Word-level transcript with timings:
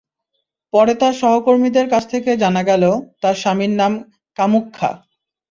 পরে 0.73 0.93
তাঁর 0.95 1.13
সহকর্মীদের 1.13 1.85
কাছ 1.89 2.03
থেকে 2.09 2.31
জানা 2.37 2.61
গেল, 2.63 2.83
তাঁর 3.21 3.35
স্বামীর 3.35 3.73
নাম 3.75 3.91
কামুখ্খা। 4.37 4.91